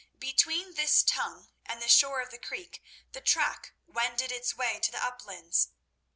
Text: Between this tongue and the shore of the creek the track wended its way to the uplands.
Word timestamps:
Between 0.17 0.73
this 0.73 1.03
tongue 1.03 1.49
and 1.63 1.79
the 1.79 1.87
shore 1.87 2.21
of 2.21 2.31
the 2.31 2.39
creek 2.39 2.81
the 3.11 3.21
track 3.21 3.73
wended 3.85 4.31
its 4.31 4.55
way 4.57 4.79
to 4.79 4.91
the 4.91 4.97
uplands. 5.05 5.67